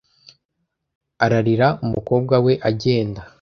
[1.25, 3.21] Ararira umukobwa we agenda.